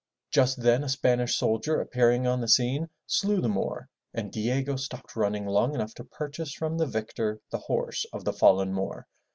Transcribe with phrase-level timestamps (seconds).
[0.31, 5.15] Just then a Spanish soldier appearing on the scene, slew the Moor, and Diego stopped
[5.15, 9.05] running long enough to purchase from the victor the horse of the fallen Moor.